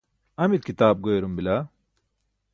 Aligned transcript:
amit 0.41 0.63
kitaap 0.67 0.97
goyarum 1.03 1.33
bila? 1.37 1.55